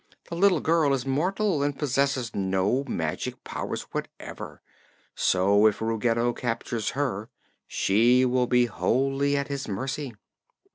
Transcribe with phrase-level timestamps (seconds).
[0.31, 4.63] The little girl is mortal and possesses no magic powers whatever,
[5.13, 7.29] so if Ruggedo captures her
[7.67, 10.15] she will be wholly at his mercy."